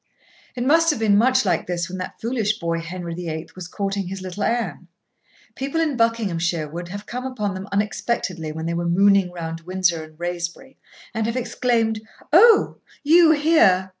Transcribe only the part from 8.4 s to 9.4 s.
when they were mooning